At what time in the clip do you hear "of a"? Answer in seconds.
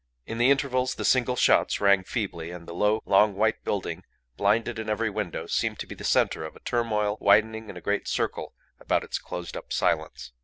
6.43-6.59